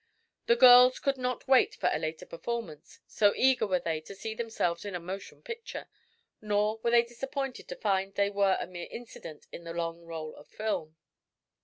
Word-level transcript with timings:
The 0.47 0.55
girls 0.55 0.97
could 0.97 1.19
not 1.19 1.47
wait 1.47 1.75
for 1.75 1.87
a 1.93 1.99
later 1.99 2.25
performance, 2.25 3.01
so 3.05 3.35
eager 3.37 3.67
were 3.67 3.77
they 3.77 4.01
to 4.01 4.15
see 4.15 4.33
themselves 4.33 4.83
in 4.83 4.95
a 4.95 4.99
motion 4.99 5.43
picture, 5.43 5.87
nor 6.41 6.79
were 6.81 6.89
they 6.89 7.03
disappointed 7.03 7.67
to 7.67 7.75
find 7.75 8.15
they 8.15 8.31
were 8.31 8.57
a 8.59 8.65
mere 8.65 8.87
incident 8.89 9.45
in 9.51 9.63
the 9.63 9.73
long 9.73 10.01
roll 10.01 10.35
of 10.37 10.47
film. 10.47 10.97